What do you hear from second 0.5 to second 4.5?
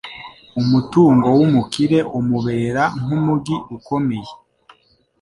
Umutungo w’umukire umubera nk’umugi ukomeye